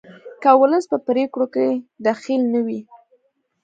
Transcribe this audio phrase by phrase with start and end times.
[0.41, 1.67] که ولس په پریکړو کې
[2.05, 2.81] دخیل نه وي